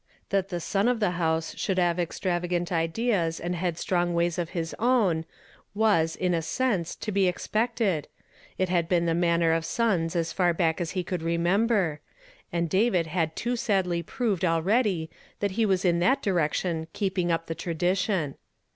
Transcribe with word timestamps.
That 0.29 0.49
the 0.49 0.59
son 0.59 0.87
of 0.87 0.99
the 0.99 1.11
house 1.11 1.55
should 1.55 1.77
have 1.77 1.99
extravagant 1.99 2.71
ideas 2.71 3.39
and 3.39 3.55
headstrong 3.55 4.15
ways 4.15 4.39
of 4.39 4.49
his 4.57 4.73
own, 4.79 5.25
was, 5.75 6.15
in 6.15 6.33
a 6.33 6.41
sense, 6.41 6.95
to 6.95 7.11
be 7.11 7.27
expected; 7.27 8.07
it 8.57 8.67
had 8.67 8.89
been 8.89 9.05
the 9.05 9.13
manner 9.13 9.51
of 9.51 9.63
sons 9.63 10.15
as 10.15 10.33
far 10.33 10.55
back 10.55 10.81
as 10.81 10.93
he 10.97 11.03
could 11.03 11.21
remember, 11.21 11.99
and 12.51 12.67
David 12.67 13.05
had 13.05 13.35
too 13.35 13.55
sadly 13.55 14.01
proved 14.01 14.43
al 14.43 14.63
ready 14.63 15.11
that 15.39 15.51
he 15.51 15.67
was 15.67 15.85
in 15.85 15.99
that 15.99 16.23
direction 16.23 16.87
keeping 16.93 17.31
up 17.31 17.45
the 17.45 17.53
tradition. 17.53 18.33